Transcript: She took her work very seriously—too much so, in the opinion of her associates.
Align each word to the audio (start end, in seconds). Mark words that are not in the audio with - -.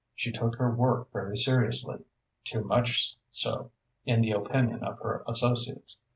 She 0.15 0.31
took 0.31 0.55
her 0.55 0.73
work 0.75 1.09
very 1.13 1.37
seriously—too 1.37 2.63
much 2.63 3.15
so, 3.29 3.69
in 4.03 4.21
the 4.21 4.31
opinion 4.31 4.83
of 4.83 4.97
her 4.97 5.23
associates. 5.27 5.99